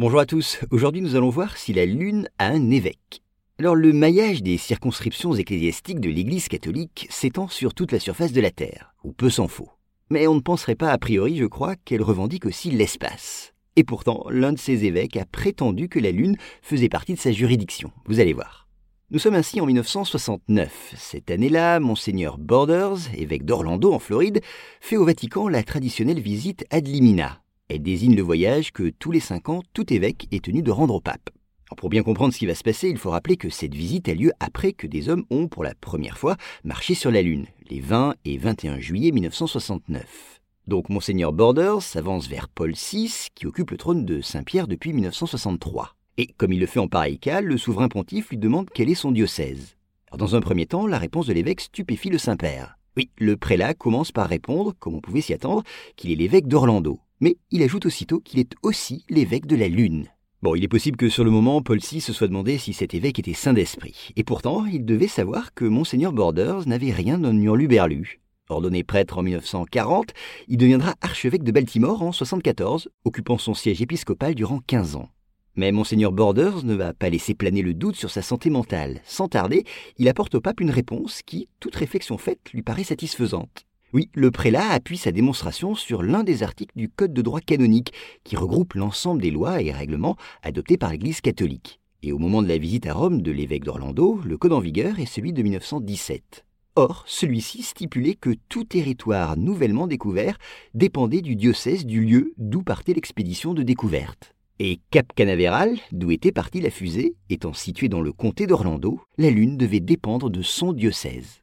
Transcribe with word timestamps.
Bonjour 0.00 0.20
à 0.20 0.26
tous, 0.26 0.60
aujourd'hui 0.70 1.00
nous 1.00 1.16
allons 1.16 1.28
voir 1.28 1.56
si 1.56 1.72
la 1.72 1.84
Lune 1.84 2.28
a 2.38 2.46
un 2.46 2.70
évêque. 2.70 3.20
Alors 3.58 3.74
le 3.74 3.92
maillage 3.92 4.44
des 4.44 4.56
circonscriptions 4.56 5.34
ecclésiastiques 5.34 5.98
de 5.98 6.08
l'Église 6.08 6.46
catholique 6.46 7.08
s'étend 7.10 7.48
sur 7.48 7.74
toute 7.74 7.90
la 7.90 7.98
surface 7.98 8.30
de 8.30 8.40
la 8.40 8.52
Terre, 8.52 8.94
ou 9.02 9.10
peu 9.10 9.28
s'en 9.28 9.48
faut. 9.48 9.70
Mais 10.08 10.28
on 10.28 10.36
ne 10.36 10.40
penserait 10.40 10.76
pas 10.76 10.92
a 10.92 10.98
priori, 10.98 11.36
je 11.36 11.46
crois, 11.46 11.74
qu'elle 11.74 12.04
revendique 12.04 12.46
aussi 12.46 12.70
l'espace. 12.70 13.54
Et 13.74 13.82
pourtant, 13.82 14.24
l'un 14.30 14.52
de 14.52 14.58
ses 14.60 14.84
évêques 14.84 15.16
a 15.16 15.24
prétendu 15.24 15.88
que 15.88 15.98
la 15.98 16.12
Lune 16.12 16.36
faisait 16.62 16.88
partie 16.88 17.14
de 17.14 17.18
sa 17.18 17.32
juridiction, 17.32 17.90
vous 18.06 18.20
allez 18.20 18.34
voir. 18.34 18.68
Nous 19.10 19.18
sommes 19.18 19.34
ainsi 19.34 19.60
en 19.60 19.66
1969. 19.66 20.94
Cette 20.96 21.28
année-là, 21.28 21.80
Monseigneur 21.80 22.38
Borders, 22.38 22.98
évêque 23.16 23.44
d'Orlando 23.44 23.92
en 23.92 23.98
Floride, 23.98 24.42
fait 24.80 24.96
au 24.96 25.04
Vatican 25.04 25.48
la 25.48 25.64
traditionnelle 25.64 26.20
visite 26.20 26.66
ad 26.70 26.86
limina, 26.86 27.40
elle 27.68 27.82
désigne 27.82 28.16
le 28.16 28.22
voyage 28.22 28.72
que 28.72 28.88
tous 28.88 29.12
les 29.12 29.20
cinq 29.20 29.50
ans, 29.50 29.62
tout 29.74 29.92
évêque 29.92 30.26
est 30.32 30.44
tenu 30.44 30.62
de 30.62 30.70
rendre 30.70 30.94
au 30.94 31.00
pape. 31.00 31.30
pour 31.76 31.90
bien 31.90 32.02
comprendre 32.02 32.32
ce 32.32 32.38
qui 32.38 32.46
va 32.46 32.54
se 32.54 32.62
passer, 32.62 32.88
il 32.88 32.96
faut 32.96 33.10
rappeler 33.10 33.36
que 33.36 33.50
cette 33.50 33.74
visite 33.74 34.08
a 34.08 34.14
lieu 34.14 34.32
après 34.40 34.72
que 34.72 34.86
des 34.86 35.10
hommes 35.10 35.26
ont, 35.28 35.48
pour 35.48 35.64
la 35.64 35.74
première 35.74 36.16
fois, 36.16 36.36
marché 36.64 36.94
sur 36.94 37.10
la 37.10 37.20
Lune, 37.20 37.46
les 37.68 37.80
20 37.80 38.14
et 38.24 38.38
21 38.38 38.78
juillet 38.78 39.10
1969. 39.10 40.40
Donc 40.66 40.88
Monseigneur 40.88 41.34
Borders 41.34 41.82
s'avance 41.82 42.26
vers 42.26 42.48
Paul 42.48 42.72
VI, 42.72 43.28
qui 43.34 43.46
occupe 43.46 43.70
le 43.70 43.76
trône 43.76 44.06
de 44.06 44.22
Saint-Pierre 44.22 44.66
depuis 44.66 44.94
1963. 44.94 45.94
Et 46.16 46.28
comme 46.38 46.52
il 46.54 46.60
le 46.60 46.66
fait 46.66 46.80
en 46.80 46.88
pareil 46.88 47.18
cas, 47.18 47.42
le 47.42 47.58
souverain 47.58 47.88
pontife 47.88 48.30
lui 48.30 48.38
demande 48.38 48.70
quel 48.72 48.88
est 48.88 48.94
son 48.94 49.12
diocèse. 49.12 49.76
dans 50.16 50.34
un 50.34 50.40
premier 50.40 50.64
temps, 50.64 50.86
la 50.86 50.98
réponse 50.98 51.26
de 51.26 51.34
l'évêque 51.34 51.60
stupéfie 51.60 52.08
le 52.08 52.18
Saint-Père. 52.18 52.78
Oui, 52.96 53.10
le 53.18 53.36
prélat 53.36 53.74
commence 53.74 54.10
par 54.10 54.26
répondre, 54.26 54.74
comme 54.78 54.94
on 54.94 55.02
pouvait 55.02 55.20
s'y 55.20 55.34
attendre, 55.34 55.62
qu'il 55.96 56.10
est 56.10 56.16
l'évêque 56.16 56.48
d'Orlando 56.48 56.98
mais 57.20 57.36
il 57.50 57.62
ajoute 57.62 57.86
aussitôt 57.86 58.20
qu'il 58.20 58.40
est 58.40 58.54
aussi 58.62 59.04
l'évêque 59.08 59.46
de 59.46 59.56
la 59.56 59.68
Lune. 59.68 60.08
Bon, 60.40 60.54
il 60.54 60.62
est 60.62 60.68
possible 60.68 60.96
que 60.96 61.08
sur 61.08 61.24
le 61.24 61.32
moment, 61.32 61.62
Paul 61.62 61.80
VI 61.80 62.00
se 62.00 62.12
soit 62.12 62.28
demandé 62.28 62.58
si 62.58 62.72
cet 62.72 62.94
évêque 62.94 63.18
était 63.18 63.34
saint 63.34 63.52
d'esprit, 63.52 64.10
et 64.14 64.22
pourtant 64.22 64.66
il 64.66 64.84
devait 64.84 65.08
savoir 65.08 65.52
que 65.52 65.64
Monseigneur 65.64 66.12
Borders 66.12 66.66
n'avait 66.68 66.92
rien 66.92 67.18
d'un 67.18 67.36
hurluberlu. 67.36 68.20
Ordonné 68.48 68.84
prêtre 68.84 69.18
en 69.18 69.22
1940, 69.22 70.14
il 70.46 70.56
deviendra 70.56 70.94
archevêque 71.00 71.42
de 71.42 71.52
Baltimore 71.52 72.02
en 72.02 72.14
1974, 72.14 72.88
occupant 73.04 73.36
son 73.36 73.52
siège 73.52 73.82
épiscopal 73.82 74.34
durant 74.34 74.60
15 74.60 74.96
ans. 74.96 75.10
Mais 75.56 75.72
Monseigneur 75.72 76.12
Borders 76.12 76.64
ne 76.64 76.74
va 76.74 76.94
pas 76.94 77.10
laisser 77.10 77.34
planer 77.34 77.62
le 77.62 77.74
doute 77.74 77.96
sur 77.96 78.10
sa 78.10 78.22
santé 78.22 78.48
mentale. 78.48 79.00
Sans 79.04 79.26
tarder, 79.26 79.64
il 79.96 80.08
apporte 80.08 80.36
au 80.36 80.40
pape 80.40 80.60
une 80.60 80.70
réponse 80.70 81.22
qui, 81.22 81.48
toute 81.58 81.74
réflexion 81.74 82.16
faite, 82.16 82.52
lui 82.54 82.62
paraît 82.62 82.84
satisfaisante. 82.84 83.66
Oui, 83.94 84.10
le 84.12 84.30
prélat 84.30 84.68
appuie 84.68 84.98
sa 84.98 85.12
démonstration 85.12 85.74
sur 85.74 86.02
l'un 86.02 86.22
des 86.22 86.42
articles 86.42 86.76
du 86.76 86.90
Code 86.90 87.14
de 87.14 87.22
droit 87.22 87.40
canonique, 87.40 87.94
qui 88.22 88.36
regroupe 88.36 88.74
l'ensemble 88.74 89.22
des 89.22 89.30
lois 89.30 89.62
et 89.62 89.72
règlements 89.72 90.16
adoptés 90.42 90.76
par 90.76 90.90
l'Église 90.90 91.22
catholique. 91.22 91.80
Et 92.02 92.12
au 92.12 92.18
moment 92.18 92.42
de 92.42 92.48
la 92.48 92.58
visite 92.58 92.86
à 92.86 92.92
Rome 92.92 93.22
de 93.22 93.32
l'évêque 93.32 93.64
d'Orlando, 93.64 94.20
le 94.24 94.36
code 94.36 94.52
en 94.52 94.60
vigueur 94.60 95.00
est 95.00 95.06
celui 95.06 95.32
de 95.32 95.42
1917. 95.42 96.44
Or, 96.76 97.02
celui-ci 97.06 97.62
stipulait 97.62 98.14
que 98.14 98.34
tout 98.50 98.64
territoire 98.64 99.38
nouvellement 99.38 99.86
découvert 99.86 100.38
dépendait 100.74 101.22
du 101.22 101.34
diocèse 101.34 101.86
du 101.86 102.04
lieu 102.04 102.34
d'où 102.36 102.62
partait 102.62 102.92
l'expédition 102.92 103.54
de 103.54 103.62
découverte. 103.62 104.34
Et 104.58 104.80
Cap 104.90 105.14
Canaveral, 105.14 105.78
d'où 105.92 106.10
était 106.10 106.30
partie 106.30 106.60
la 106.60 106.70
fusée, 106.70 107.16
étant 107.30 107.54
situé 107.54 107.88
dans 107.88 108.02
le 108.02 108.12
comté 108.12 108.46
d'Orlando, 108.46 109.00
la 109.16 109.30
Lune 109.30 109.56
devait 109.56 109.80
dépendre 109.80 110.28
de 110.28 110.42
son 110.42 110.74
diocèse. 110.74 111.42